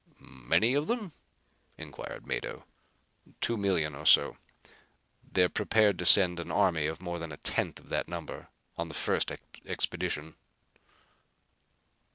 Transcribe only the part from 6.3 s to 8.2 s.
an army of more than a tenth of that